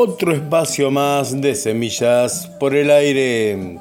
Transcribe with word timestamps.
otro 0.00 0.32
espacio 0.32 0.92
más 0.92 1.40
de 1.40 1.56
semillas 1.56 2.46
por 2.60 2.72
el 2.72 2.88
aire. 2.88 3.80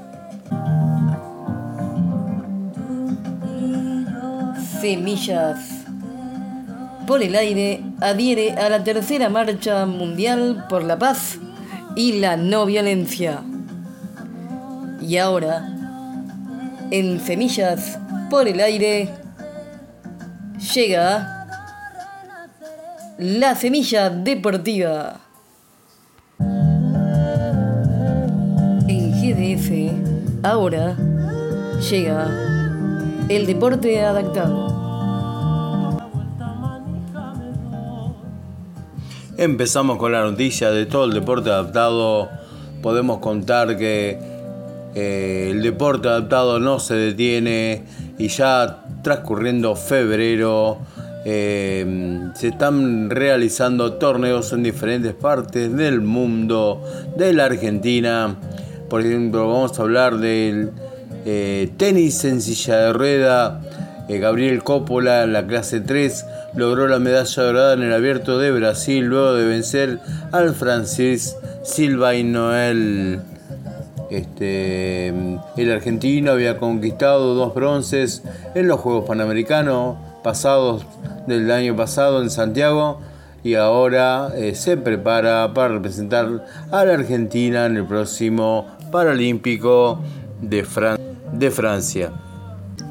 Semillas 4.81 5.59
por 7.05 7.21
el 7.21 7.35
aire 7.35 7.83
adhiere 8.01 8.53
a 8.53 8.67
la 8.67 8.83
tercera 8.83 9.29
marcha 9.29 9.85
mundial 9.85 10.65
por 10.67 10.83
la 10.83 10.97
paz 10.97 11.37
y 11.95 12.13
la 12.13 12.35
no 12.35 12.65
violencia. 12.65 13.43
Y 14.99 15.17
ahora, 15.17 15.69
en 16.89 17.19
Semillas 17.19 17.99
por 18.31 18.47
el 18.47 18.59
aire, 18.59 19.09
llega 20.73 21.45
la 23.19 23.53
semilla 23.53 24.09
deportiva. 24.09 25.26
Ahora 30.43 30.95
llega 31.89 32.27
el 33.27 33.45
deporte 33.45 34.03
adaptado. 34.03 35.97
Empezamos 39.37 39.97
con 39.97 40.11
la 40.11 40.21
noticia 40.21 40.71
de 40.71 40.85
todo 40.85 41.05
el 41.05 41.13
deporte 41.13 41.49
adaptado. 41.49 42.29
Podemos 42.81 43.17
contar 43.19 43.77
que 43.77 44.19
eh, 44.95 45.49
el 45.51 45.61
deporte 45.61 46.07
adaptado 46.07 46.59
no 46.59 46.79
se 46.79 46.95
detiene 46.95 47.83
y 48.17 48.29
ya 48.29 48.85
transcurriendo 49.03 49.75
febrero 49.75 50.77
eh, 51.25 52.29
se 52.35 52.47
están 52.49 53.09
realizando 53.09 53.93
torneos 53.93 54.53
en 54.53 54.63
diferentes 54.63 55.13
partes 55.13 55.75
del 55.75 56.01
mundo, 56.01 56.83
de 57.17 57.33
la 57.33 57.45
Argentina. 57.45 58.37
Por 58.89 59.01
ejemplo, 59.01 59.47
vamos 59.47 59.77
a 59.77 59.81
hablar 59.81 60.17
del 60.17 60.71
eh, 61.25 61.69
tenis 61.77 62.23
en 62.25 62.41
silla 62.41 62.77
de 62.77 62.93
rueda. 62.93 63.61
Gabriel 64.09 64.63
Coppola 64.63 65.23
en 65.23 65.33
la 65.33 65.45
clase 65.45 65.81
3 65.81 66.25
logró 66.55 66.87
la 66.87 66.97
medalla 66.97 67.43
dorada 67.43 67.73
en 67.73 67.83
el 67.83 67.93
abierto 67.93 68.39
de 68.39 68.51
Brasil 68.51 69.03
luego 69.03 69.33
de 69.33 69.45
vencer 69.45 69.99
al 70.31 70.55
Francis 70.55 71.35
Silva 71.63 72.15
y 72.15 72.23
Noel. 72.23 73.19
Este, 74.09 75.09
el 75.09 75.71
argentino 75.71 76.31
había 76.31 76.57
conquistado 76.57 77.35
dos 77.35 77.53
bronces 77.53 78.23
en 78.55 78.69
los 78.69 78.79
Juegos 78.79 79.03
Panamericanos 79.05 79.97
pasados 80.23 80.85
del 81.27 81.51
año 81.51 81.75
pasado 81.75 82.21
en 82.21 82.29
Santiago 82.29 83.01
y 83.43 83.55
ahora 83.55 84.29
eh, 84.35 84.55
se 84.55 84.77
prepara 84.77 85.53
para 85.53 85.69
representar 85.69 86.45
a 86.71 86.85
la 86.85 86.93
Argentina 86.93 87.65
en 87.65 87.77
el 87.77 87.85
próximo 87.85 88.76
Paralímpico 88.91 90.01
de, 90.41 90.65
de 91.33 91.51
Francia. 91.51 92.11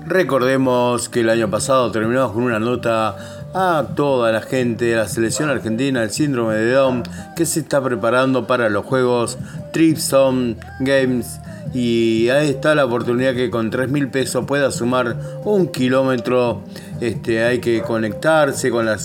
Recordemos 0.06 1.08
que 1.08 1.20
el 1.20 1.30
año 1.30 1.50
pasado 1.50 1.90
terminamos 1.90 2.32
con 2.32 2.44
una 2.44 2.60
nota 2.60 3.16
a 3.54 3.86
toda 3.96 4.30
la 4.30 4.40
gente 4.40 4.84
de 4.84 4.96
la 4.96 5.08
selección 5.08 5.48
argentina 5.48 6.02
el 6.02 6.10
síndrome 6.10 6.54
de 6.54 6.72
Down 6.72 7.02
que 7.34 7.46
se 7.46 7.60
está 7.60 7.82
preparando 7.82 8.46
para 8.46 8.68
los 8.68 8.84
juegos 8.84 9.38
Tripson 9.72 10.58
Games 10.80 11.40
y 11.74 12.28
ahí 12.28 12.50
está 12.50 12.74
la 12.74 12.84
oportunidad 12.84 13.34
que 13.34 13.50
con 13.50 13.70
3 13.70 13.90
mil 13.90 14.08
pesos 14.08 14.44
pueda 14.46 14.70
sumar 14.70 15.16
un 15.44 15.68
kilómetro. 15.68 16.62
Este, 17.00 17.44
hay 17.44 17.58
que 17.58 17.82
conectarse 17.82 18.70
con 18.70 18.86
la 18.86 18.96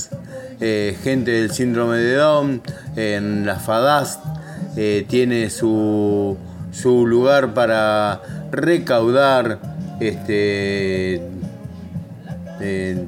eh, 0.60 0.98
gente 1.04 1.32
del 1.32 1.52
síndrome 1.52 1.98
de 1.98 2.16
Down 2.16 2.62
en 2.96 3.46
la 3.46 3.56
FADAS. 3.56 4.20
Eh, 4.78 5.06
tiene 5.10 5.50
su, 5.50 6.38
su 6.72 7.06
lugar 7.06 7.54
para 7.54 8.22
recaudar 8.52 9.60
este, 10.00 11.22
eh, 12.60 13.06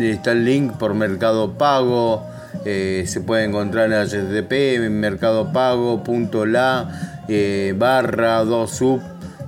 está 0.00 0.32
el 0.32 0.44
link 0.44 0.72
por 0.74 0.94
Mercado 0.94 1.54
Pago. 1.54 2.26
Eh, 2.64 3.04
se 3.06 3.20
puede 3.20 3.44
encontrar 3.44 3.92
en 3.92 4.08
HTTP 4.08 4.80
mercadopago.la 4.90 7.22
eh, 7.28 7.74
barra 7.76 8.42
2 8.44 8.70
sub 8.70 9.02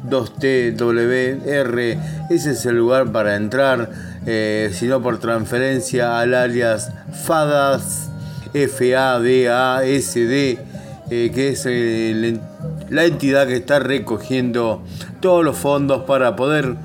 2TWR. 0.09 1.99
Ese 2.31 2.51
es 2.51 2.67
el 2.67 2.77
lugar 2.77 3.11
para 3.11 3.35
entrar. 3.37 3.91
Eh, 4.27 4.71
sino 4.73 5.03
por 5.03 5.21
transferencia 5.21 6.21
al 6.21 6.35
alias 6.35 6.93
FADAS, 7.25 8.11
F-A-D-A-S-D, 8.53 10.59
que 11.09 11.49
es 11.49 11.65
la 12.91 13.05
entidad 13.05 13.47
que 13.47 13.57
está 13.57 13.79
recogiendo 13.79 14.83
todos 15.21 15.45
los 15.45 15.57
fondos 15.57 16.05
para 16.05 16.37
poder 16.37 16.77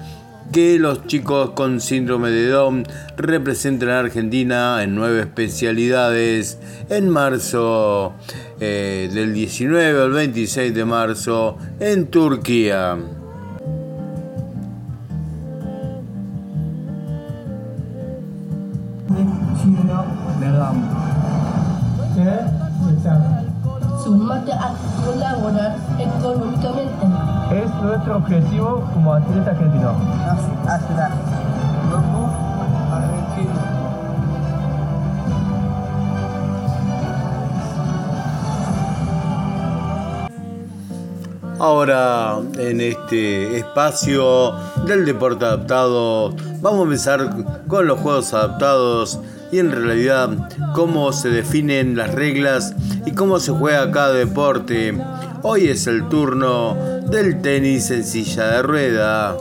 que 0.51 0.77
los 0.77 1.07
chicos 1.07 1.51
con 1.51 1.81
síndrome 1.81 2.29
de 2.29 2.47
Down 2.49 2.85
representen 3.17 3.89
a 3.89 3.99
Argentina 3.99 4.83
en 4.83 4.93
nueve 4.93 5.21
especialidades 5.21 6.59
en 6.89 7.09
marzo 7.09 8.13
eh, 8.59 9.09
del 9.11 9.33
19 9.33 10.03
al 10.03 10.11
26 10.11 10.75
de 10.75 10.85
marzo 10.85 11.57
en 11.79 12.07
Turquía. 12.07 12.97
Sumate 24.01 24.53
a 24.53 24.73
colaborar 25.05 25.75
económicamente 25.99 27.33
es 27.51 27.69
nuestro 27.81 28.17
objetivo 28.17 28.89
como 28.93 29.13
atleta 29.13 29.51
argentino. 29.51 29.95
Ahora, 41.59 42.39
en 42.57 42.81
este 42.81 43.57
espacio 43.57 44.53
del 44.85 45.05
deporte 45.05 45.45
adaptado, 45.45 46.33
vamos 46.61 46.79
a 46.79 46.83
empezar 46.83 47.29
con 47.67 47.87
los 47.87 47.99
juegos 47.99 48.33
adaptados 48.33 49.19
y 49.53 49.59
en 49.59 49.71
realidad 49.71 50.49
cómo 50.73 51.13
se 51.13 51.29
definen 51.29 51.95
las 51.95 52.11
reglas 52.11 52.73
y 53.05 53.11
cómo 53.11 53.39
se 53.39 53.51
juega 53.51 53.91
cada 53.91 54.11
deporte. 54.11 54.97
Hoy 55.43 55.67
es 55.67 55.85
el 55.85 56.09
turno 56.09 56.73
del 57.11 57.39
tenis 57.39 57.91
en 57.91 58.03
silla 58.03 58.47
de 58.47 58.61
ruedas. 58.63 59.35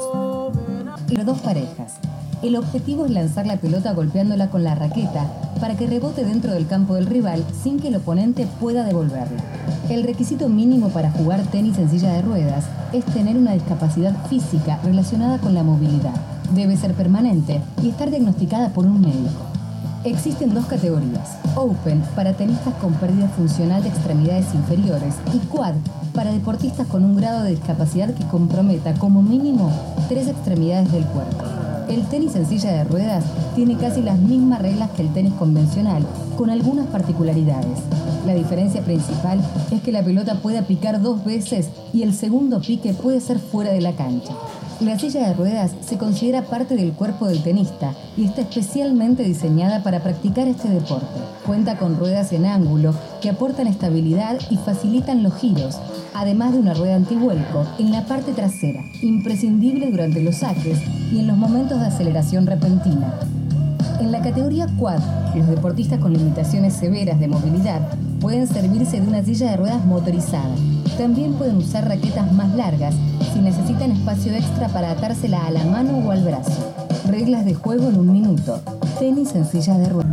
Las 1.08 1.24
dos 1.24 1.38
parejas. 1.40 1.94
El 2.42 2.56
objetivo 2.56 3.06
es 3.06 3.10
lanzar 3.10 3.46
la 3.46 3.56
pelota 3.56 3.94
golpeándola 3.94 4.50
con 4.50 4.64
la 4.64 4.74
raqueta 4.74 5.32
para 5.60 5.76
que 5.78 5.86
rebote 5.86 6.26
dentro 6.26 6.52
del 6.52 6.66
campo 6.66 6.96
del 6.96 7.06
rival 7.06 7.42
sin 7.62 7.80
que 7.80 7.88
el 7.88 7.96
oponente 7.96 8.46
pueda 8.60 8.84
devolverla. 8.84 9.40
El 9.88 10.02
requisito 10.02 10.50
mínimo 10.50 10.90
para 10.90 11.10
jugar 11.10 11.40
tenis 11.50 11.78
en 11.78 11.88
silla 11.88 12.12
de 12.12 12.20
ruedas 12.20 12.66
es 12.92 13.06
tener 13.06 13.38
una 13.38 13.52
discapacidad 13.52 14.14
física 14.26 14.78
relacionada 14.84 15.38
con 15.38 15.54
la 15.54 15.62
movilidad. 15.62 16.14
Debe 16.54 16.76
ser 16.76 16.92
permanente 16.92 17.62
y 17.82 17.88
estar 17.88 18.10
diagnosticada 18.10 18.74
por 18.74 18.84
un 18.84 19.00
médico. 19.00 19.51
Existen 20.04 20.52
dos 20.52 20.66
categorías, 20.66 21.38
Open 21.54 22.02
para 22.16 22.32
tenistas 22.32 22.74
con 22.74 22.92
pérdida 22.94 23.28
funcional 23.28 23.84
de 23.84 23.90
extremidades 23.90 24.52
inferiores 24.52 25.14
y 25.32 25.38
Quad 25.46 25.74
para 26.12 26.32
deportistas 26.32 26.88
con 26.88 27.04
un 27.04 27.16
grado 27.16 27.44
de 27.44 27.50
discapacidad 27.50 28.12
que 28.12 28.26
comprometa 28.26 28.94
como 28.94 29.22
mínimo 29.22 29.70
tres 30.08 30.26
extremidades 30.26 30.90
del 30.90 31.04
cuerpo. 31.04 31.44
El 31.88 32.02
tenis 32.06 32.34
en 32.34 32.46
silla 32.46 32.72
de 32.72 32.84
ruedas 32.84 33.24
tiene 33.54 33.76
casi 33.76 34.02
las 34.02 34.18
mismas 34.18 34.60
reglas 34.60 34.90
que 34.90 35.02
el 35.02 35.12
tenis 35.12 35.34
convencional, 35.34 36.04
con 36.36 36.50
algunas 36.50 36.88
particularidades. 36.88 37.78
La 38.26 38.34
diferencia 38.34 38.82
principal 38.82 39.40
es 39.70 39.82
que 39.82 39.92
la 39.92 40.02
pelota 40.02 40.34
puede 40.34 40.62
picar 40.62 41.00
dos 41.00 41.24
veces 41.24 41.68
y 41.92 42.02
el 42.02 42.12
segundo 42.12 42.60
pique 42.60 42.92
puede 42.92 43.20
ser 43.20 43.38
fuera 43.38 43.70
de 43.70 43.80
la 43.80 43.92
cancha. 43.92 44.32
La 44.82 44.98
silla 44.98 45.28
de 45.28 45.34
ruedas 45.34 45.70
se 45.86 45.96
considera 45.96 46.42
parte 46.42 46.74
del 46.74 46.92
cuerpo 46.92 47.28
del 47.28 47.40
tenista 47.44 47.94
y 48.16 48.24
está 48.24 48.40
especialmente 48.40 49.22
diseñada 49.22 49.84
para 49.84 50.02
practicar 50.02 50.48
este 50.48 50.68
deporte. 50.68 51.20
Cuenta 51.46 51.78
con 51.78 51.96
ruedas 51.96 52.32
en 52.32 52.46
ángulo 52.46 52.92
que 53.20 53.30
aportan 53.30 53.68
estabilidad 53.68 54.40
y 54.50 54.56
facilitan 54.56 55.22
los 55.22 55.36
giros, 55.36 55.78
además 56.14 56.52
de 56.52 56.58
una 56.58 56.74
rueda 56.74 56.96
antivuelco 56.96 57.64
en 57.78 57.92
la 57.92 58.06
parte 58.06 58.32
trasera, 58.32 58.82
imprescindible 59.02 59.88
durante 59.88 60.20
los 60.20 60.38
saques 60.38 60.80
y 61.12 61.20
en 61.20 61.28
los 61.28 61.36
momentos 61.36 61.78
de 61.78 61.86
aceleración 61.86 62.44
repentina. 62.46 63.14
En 64.00 64.10
la 64.10 64.20
categoría 64.20 64.66
quad, 64.80 65.00
los 65.36 65.46
deportistas 65.46 66.00
con 66.00 66.12
limitaciones 66.12 66.74
severas 66.74 67.20
de 67.20 67.28
movilidad 67.28 67.82
pueden 68.20 68.48
servirse 68.48 69.00
de 69.00 69.06
una 69.06 69.22
silla 69.22 69.52
de 69.52 69.58
ruedas 69.58 69.86
motorizada. 69.86 70.56
También 70.96 71.34
pueden 71.34 71.56
usar 71.56 71.88
raquetas 71.88 72.32
más 72.32 72.54
largas 72.54 72.94
si 73.32 73.40
necesitan 73.40 73.92
espacio 73.92 74.34
extra 74.34 74.68
para 74.68 74.90
atársela 74.90 75.46
a 75.46 75.50
la 75.50 75.64
mano 75.64 75.98
o 76.06 76.10
al 76.10 76.22
brazo. 76.22 76.74
Reglas 77.08 77.44
de 77.44 77.54
juego 77.54 77.88
en 77.88 77.98
un 77.98 78.12
minuto. 78.12 78.60
Tenis 78.98 79.34
en 79.34 79.46
sillas 79.46 79.78
de 79.78 79.88
ruedas. 79.88 80.12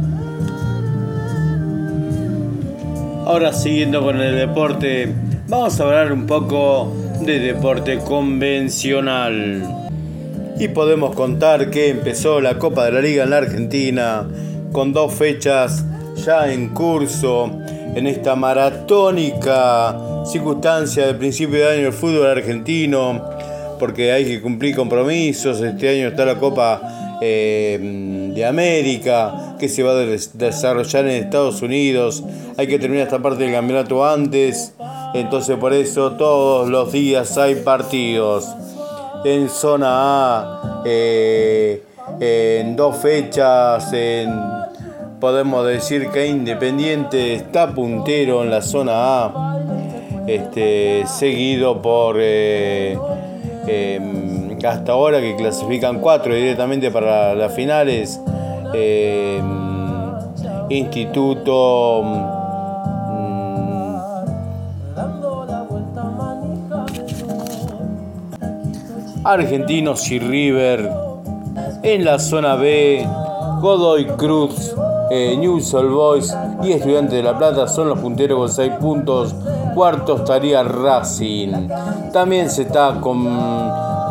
Ahora 3.25 3.53
siguiendo 3.53 4.01
con 4.01 4.19
el 4.21 4.35
deporte, 4.35 5.13
vamos 5.47 5.79
a 5.79 5.83
hablar 5.83 6.11
un 6.11 6.25
poco 6.25 6.91
de 7.21 7.39
deporte 7.39 7.99
convencional. 7.99 9.89
Y 10.57 10.69
podemos 10.69 11.13
contar 11.15 11.69
que 11.69 11.89
empezó 11.89 12.41
la 12.41 12.57
Copa 12.57 12.85
de 12.85 12.91
la 12.93 13.01
Liga 13.01 13.23
en 13.25 13.29
la 13.29 13.37
Argentina 13.37 14.27
con 14.71 14.93
dos 14.93 15.13
fechas 15.13 15.85
ya 16.25 16.51
en 16.51 16.69
curso 16.69 17.51
en 17.95 18.07
esta 18.07 18.35
maratónica 18.35 20.08
circunstancia 20.25 21.07
de 21.07 21.13
principio 21.13 21.59
de 21.59 21.67
año 21.67 21.83
del 21.83 21.93
fútbol 21.93 22.27
argentino, 22.27 23.21
porque 23.79 24.11
hay 24.11 24.25
que 24.25 24.41
cumplir 24.41 24.75
compromisos. 24.75 25.61
Este 25.61 25.89
año 25.89 26.09
está 26.09 26.25
la 26.25 26.35
Copa 26.35 27.17
eh, 27.21 28.31
de 28.33 28.45
América 28.45 29.55
que 29.59 29.67
se 29.67 29.83
va 29.83 29.91
a 29.91 30.05
desarrollar 30.33 31.05
en 31.05 31.23
Estados 31.23 31.61
Unidos. 31.61 32.23
Hay 32.57 32.67
que 32.67 32.79
terminar 32.79 33.05
esta 33.05 33.19
parte 33.19 33.43
del 33.43 33.53
campeonato 33.53 34.05
antes. 34.05 34.73
Entonces 35.13 35.57
por 35.57 35.73
eso 35.73 36.13
todos 36.13 36.69
los 36.69 36.91
días 36.91 37.37
hay 37.37 37.55
partidos. 37.55 38.47
En 39.25 39.49
zona 39.49 39.89
A, 39.89 40.83
eh, 40.85 41.83
en 42.21 42.75
dos 42.77 42.95
fechas, 42.97 43.91
podemos 45.19 45.67
decir 45.67 46.09
que 46.09 46.27
Independiente 46.27 47.33
está 47.33 47.73
puntero 47.73 48.43
en 48.43 48.49
la 48.49 48.61
zona 48.61 48.93
A, 48.93 49.48
este, 50.29 51.05
seguido 51.07 51.81
por 51.81 52.17
eh, 52.19 52.97
em, 53.67 54.57
hasta 54.65 54.91
ahora 54.91 55.19
que 55.21 55.35
clasifican 55.35 55.99
cuatro 55.99 56.33
directamente 56.33 56.91
para 56.91 57.33
las 57.33 57.53
finales. 57.53 58.21
Em, 58.73 59.69
Instituto 60.69 62.03
Argentinos 69.23 70.09
y 70.11 70.19
River. 70.19 70.89
En 71.83 72.05
la 72.05 72.19
zona 72.19 72.55
B, 72.55 73.05
Godoy 73.61 74.05
Cruz, 74.17 74.75
eh, 75.11 75.35
News 75.37 75.73
All 75.73 75.89
Boys 75.89 76.35
y 76.63 76.71
Estudiantes 76.71 77.13
de 77.13 77.23
La 77.23 77.37
Plata 77.37 77.67
son 77.67 77.89
los 77.89 77.99
punteros 77.99 78.37
con 78.37 78.49
6 78.49 78.71
puntos. 78.79 79.35
Cuarto 79.73 80.17
estaría 80.17 80.63
Racing. 80.63 81.69
También 82.11 82.49
se 82.49 82.63
está 82.63 82.99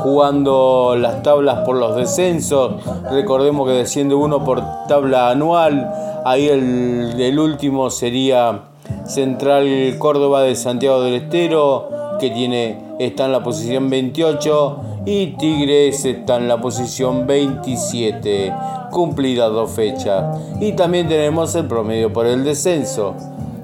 jugando 0.03 0.97
las 0.99 1.23
tablas 1.23 1.61
por 1.65 1.77
los 1.77 1.97
descensos. 1.97 2.83
Recordemos 3.11 3.67
que 3.69 3.75
desciende 3.75 4.15
uno 4.15 4.45
por 4.45 4.63
tabla 4.87 5.31
anual. 5.31 5.93
Ahí 6.25 6.49
el, 6.49 7.15
el 7.19 7.39
último 7.39 7.91
sería 7.91 8.63
Central 9.07 9.97
Córdoba 9.99 10.43
de 10.43 10.55
Santiago 10.55 11.03
del 11.03 11.15
Estero, 11.15 11.89
que 12.21 12.31
tiene, 12.31 12.79
está 12.99 13.27
en 13.27 13.33
la 13.33 13.43
posición 13.43 13.89
28 13.89 14.77
y 15.07 15.29
Tigres 15.39 16.05
está 16.05 16.37
en 16.37 16.49
la 16.49 16.61
posición 16.61 17.27
27, 17.27 18.53
cumplida 18.91 19.49
dos 19.49 19.71
fechas. 19.71 20.39
Y 20.61 20.73
también 20.73 21.09
tenemos 21.09 21.55
el 21.55 21.67
promedio 21.67 22.13
por 22.13 22.27
el 22.27 22.45
descenso. 22.45 23.15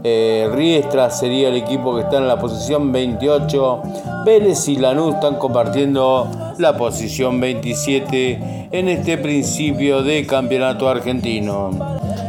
Eh, 0.07 0.51
Riestra 0.53 1.09
sería 1.09 1.49
el 1.49 1.57
equipo 1.57 1.95
que 1.95 2.03
está 2.03 2.19
en 2.19 2.29
la 2.29 2.39
posición 2.39 2.93
28. 2.93 3.83
Vélez 4.27 4.69
y 4.69 4.77
Lanús 4.77 5.15
están 5.15 5.37
compartiendo 5.37 6.29
la 6.59 6.77
posición 6.77 7.41
27 7.41 8.69
en 8.71 8.89
este 8.91 9.17
principio 9.17 10.03
de 10.03 10.27
campeonato 10.27 10.91
argentino. 10.91 11.71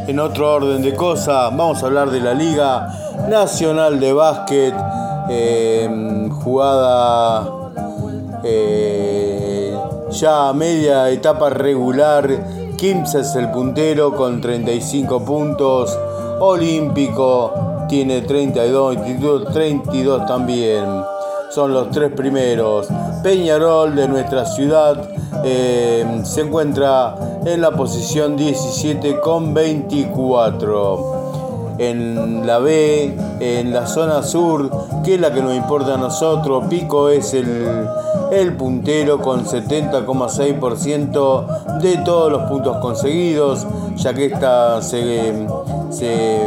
En 0.06 0.18
otro 0.20 0.54
orden 0.54 0.80
de 0.80 0.94
cosas, 0.94 1.54
vamos 1.54 1.82
a 1.82 1.86
hablar 1.86 2.10
de 2.10 2.20
la 2.20 2.32
Liga 2.32 2.88
Nacional 3.28 4.00
de 4.00 4.12
Básquet, 4.14 4.74
eh, 5.28 6.28
jugada 6.30 7.46
eh, 8.42 9.76
ya 10.12 10.48
a 10.48 10.52
media 10.54 11.10
etapa 11.10 11.50
regular, 11.50 12.26
Kimsa 12.78 13.20
es 13.20 13.34
el 13.36 13.50
puntero 13.50 14.16
con 14.16 14.40
35 14.40 15.22
puntos. 15.26 15.98
Olímpico 16.40 17.52
tiene 17.88 18.22
32, 18.22 18.96
Instituto 18.96 19.52
32 19.52 20.26
también. 20.26 20.84
Son 21.50 21.72
los 21.72 21.90
tres 21.90 22.12
primeros. 22.12 22.88
Peñarol 23.22 23.94
de 23.94 24.08
nuestra 24.08 24.44
ciudad 24.44 25.08
eh, 25.44 26.04
se 26.24 26.40
encuentra 26.42 27.14
en 27.44 27.60
la 27.60 27.70
posición 27.70 28.36
17 28.36 29.20
con 29.20 29.54
24 29.54 31.16
en 31.78 32.46
la 32.46 32.58
B, 32.58 33.16
en 33.40 33.72
la 33.72 33.86
zona 33.86 34.22
sur, 34.22 34.70
que 35.04 35.14
es 35.14 35.20
la 35.20 35.32
que 35.32 35.40
nos 35.42 35.54
importa 35.54 35.94
a 35.94 35.98
nosotros. 35.98 36.64
Pico 36.68 37.08
es 37.08 37.32
el, 37.34 37.46
puntero 38.56 39.20
con 39.20 39.44
70,6% 39.44 41.80
de 41.80 41.96
todos 41.98 42.32
los 42.32 42.42
puntos 42.44 42.78
conseguidos, 42.78 43.66
ya 43.96 44.14
que 44.14 44.26
esta 44.26 44.80
se, 44.82 45.46
se, 45.90 46.38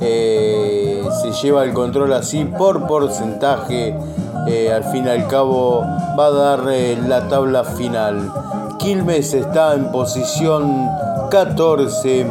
eh, 0.00 1.02
lleva 1.42 1.64
el 1.64 1.72
control 1.72 2.12
así 2.12 2.44
por 2.44 2.86
porcentaje. 2.86 3.96
Eh, 4.46 4.72
al 4.72 4.84
fin 4.84 5.06
y 5.06 5.08
al 5.08 5.26
cabo 5.28 5.84
va 6.18 6.26
a 6.26 6.30
dar 6.30 6.60
eh, 6.70 6.98
la 7.06 7.28
tabla 7.28 7.64
final. 7.64 8.30
Quilmes 8.78 9.34
está 9.34 9.74
en 9.74 9.90
posición 9.92 10.88
14 11.30 12.26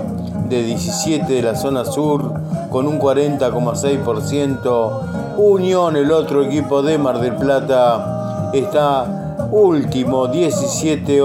de 0.49 0.63
17 0.63 1.33
de 1.33 1.41
la 1.41 1.55
zona 1.55 1.85
sur 1.85 2.33
con 2.69 2.87
un 2.87 2.99
40,6%. 2.99 4.91
Unión, 5.37 5.95
el 5.95 6.11
otro 6.11 6.43
equipo 6.43 6.81
de 6.81 6.97
Mar 6.97 7.19
del 7.19 7.35
Plata, 7.35 8.49
está 8.53 9.39
último, 9.51 10.27
17 10.27 11.21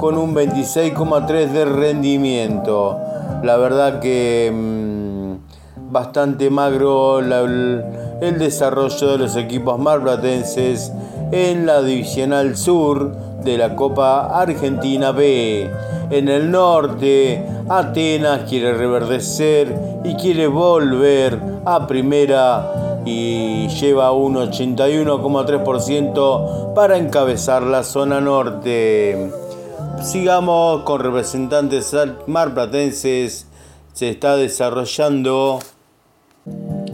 con 0.00 0.18
un 0.18 0.34
26,3 0.34 1.50
de 1.50 1.64
rendimiento. 1.64 3.05
La 3.42 3.56
verdad 3.56 4.00
que 4.00 4.52
mm, 4.52 5.92
bastante 5.92 6.50
magro 6.50 7.20
el, 7.20 7.84
el 8.20 8.38
desarrollo 8.38 9.08
de 9.08 9.18
los 9.18 9.36
equipos 9.36 9.78
marplatenses 9.78 10.90
en 11.32 11.66
la 11.66 11.82
divisional 11.82 12.56
sur 12.56 13.12
de 13.44 13.58
la 13.58 13.76
Copa 13.76 14.40
Argentina 14.40 15.12
B. 15.12 15.70
En 16.10 16.28
el 16.28 16.50
norte, 16.50 17.44
Atenas 17.68 18.48
quiere 18.48 18.72
reverdecer 18.74 20.00
y 20.04 20.14
quiere 20.14 20.46
volver 20.46 21.38
a 21.64 21.86
primera 21.86 23.02
y 23.04 23.68
lleva 23.68 24.12
un 24.12 24.34
81,3% 24.34 26.74
para 26.74 26.96
encabezar 26.96 27.62
la 27.62 27.82
zona 27.82 28.20
norte. 28.20 29.45
Sigamos 30.02 30.82
con 30.82 31.00
representantes 31.00 31.94
marplatenses. 32.26 33.46
Se 33.92 34.10
está 34.10 34.36
desarrollando, 34.36 35.58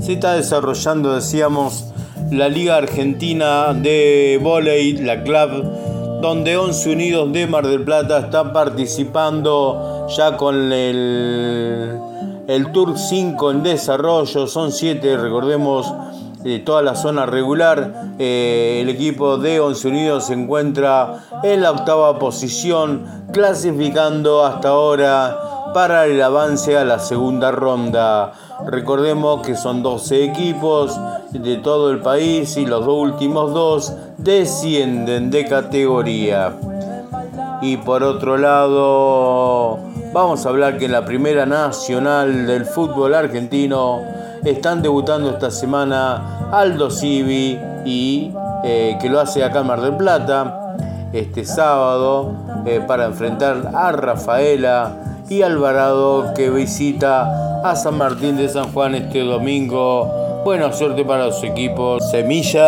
se 0.01 0.13
está 0.15 0.35
desarrollando, 0.35 1.15
decíamos, 1.15 1.87
la 2.31 2.49
Liga 2.49 2.77
Argentina 2.77 3.75
de 3.75 4.39
Voley, 4.43 4.99
la 4.99 5.23
Club 5.23 5.65
donde 6.23 6.57
11 6.57 6.93
Unidos 6.93 7.33
de 7.33 7.49
Mar 7.49 7.67
del 7.67 7.83
Plata 7.83 8.21
está 8.21 8.53
participando 8.53 10.07
ya 10.17 10.37
con 10.37 10.73
el, 10.73 11.99
el 12.47 12.71
Tour 12.71 12.97
5 12.97 13.51
en 13.51 13.63
desarrollo. 13.65 14.47
Son 14.47 14.71
7, 14.71 15.17
recordemos, 15.17 15.93
de 16.43 16.59
toda 16.59 16.83
la 16.83 16.95
zona 16.95 17.27
regular. 17.27 18.15
Eh, 18.19 18.81
el 18.83 18.89
equipo 18.89 19.39
de 19.39 19.61
11 19.61 19.89
Unidos 19.89 20.27
se 20.27 20.35
encuentra 20.35 21.25
en 21.43 21.63
la 21.63 21.71
octava 21.71 22.19
posición, 22.19 23.05
clasificando 23.33 24.45
hasta 24.45 24.69
ahora 24.69 25.39
para 25.73 26.07
el 26.07 26.21
avance 26.23 26.77
a 26.77 26.85
la 26.85 26.99
segunda 26.99 27.51
ronda. 27.51 28.33
Recordemos 28.67 29.45
que 29.45 29.57
son 29.57 29.83
12 29.83 30.25
equipos 30.25 30.99
de 31.31 31.57
todo 31.57 31.91
el 31.91 32.01
país 32.01 32.57
y 32.57 32.67
los 32.67 32.85
dos 32.85 32.99
últimos 32.99 33.53
dos 33.53 33.93
descienden 34.19 35.31
de 35.31 35.47
categoría. 35.47 36.53
Y 37.63 37.77
por 37.77 38.03
otro 38.03 38.37
lado, 38.37 39.79
vamos 40.13 40.45
a 40.45 40.49
hablar 40.49 40.79
que 40.79 40.87
en 40.87 40.93
la 40.93 41.05
Primera 41.05 41.47
Nacional 41.47 42.47
del 42.47 42.65
Fútbol 42.65 43.15
Argentino 43.15 44.01
están 44.45 44.83
debutando 44.83 45.31
esta 45.31 45.51
semana 45.51 46.51
Aldo 46.51 46.91
Civi 46.91 47.59
y 47.85 48.33
eh, 48.65 48.99
que 49.01 49.09
lo 49.09 49.21
hace 49.21 49.45
acá 49.45 49.61
en 49.61 49.67
Mar 49.67 49.81
del 49.81 49.97
Plata 49.97 50.77
este 51.13 51.45
sábado 51.45 52.33
eh, 52.67 52.81
para 52.87 53.07
enfrentar 53.07 53.71
a 53.75 53.93
Rafaela 53.93 54.97
y 55.29 55.43
Alvarado 55.43 56.35
que 56.35 56.51
visita 56.51 57.63
a 57.63 57.77
San 57.77 57.99
Martín 57.99 58.37
de 58.37 58.49
San 58.49 58.73
Juan 58.73 58.95
este 58.95 59.21
domingo. 59.21 60.11
Buena 60.45 60.73
suerte 60.73 61.05
para 61.05 61.27
los 61.27 61.43
equipos 61.45 62.11
Semilla 62.11 62.61